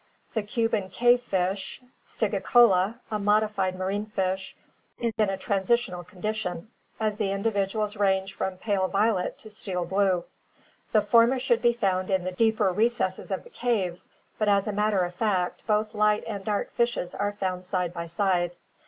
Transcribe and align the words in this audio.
The 0.33 0.41
Cuban 0.41 0.89
cave 0.89 1.21
fish, 1.21 1.79
Stygicola, 2.07 2.95
a 3.11 3.19
modified 3.19 3.75
marine 3.75 4.07
fish, 4.07 4.55
is 4.97 5.13
in 5.19 5.29
a 5.29 5.37
transitional 5.37 6.03
condition, 6.03 6.71
as 6.99 7.17
the 7.17 7.29
individuals 7.31 7.95
range 7.95 8.33
from 8.33 8.57
pale 8.57 8.87
violet 8.87 9.37
to 9.37 9.51
steel 9.51 9.85
blue. 9.85 10.23
The 10.91 11.03
former 11.03 11.37
should 11.37 11.61
be 11.61 11.73
found 11.73 12.09
in 12.09 12.23
the 12.23 12.31
deeper 12.31 12.71
recesses 12.71 13.29
of 13.29 13.43
the 13.43 13.51
caves 13.51 14.09
but 14.39 14.49
as 14.49 14.67
a 14.67 14.71
matter 14.73 15.01
of 15.05 15.13
fact 15.13 15.67
both 15.67 15.93
light 15.93 16.23
and 16.25 16.43
dark 16.43 16.71
fishes 16.71 17.13
are 17.13 17.33
found 17.33 17.63
side 17.65 17.93
by 17.93 18.07
side. 18.07 18.55